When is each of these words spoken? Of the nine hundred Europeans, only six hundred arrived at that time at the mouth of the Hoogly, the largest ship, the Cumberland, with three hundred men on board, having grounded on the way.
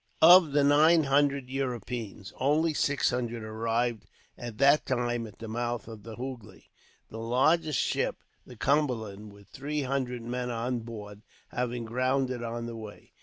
Of 0.23 0.53
the 0.53 0.63
nine 0.63 1.03
hundred 1.03 1.47
Europeans, 1.51 2.33
only 2.39 2.73
six 2.73 3.11
hundred 3.11 3.43
arrived 3.43 4.07
at 4.35 4.57
that 4.57 4.83
time 4.87 5.27
at 5.27 5.37
the 5.37 5.47
mouth 5.47 5.87
of 5.87 6.01
the 6.01 6.15
Hoogly, 6.15 6.69
the 7.09 7.19
largest 7.19 7.77
ship, 7.77 8.23
the 8.43 8.55
Cumberland, 8.55 9.31
with 9.31 9.47
three 9.49 9.83
hundred 9.83 10.23
men 10.23 10.49
on 10.49 10.79
board, 10.79 11.21
having 11.49 11.85
grounded 11.85 12.41
on 12.41 12.65
the 12.65 12.75
way. 12.75 13.13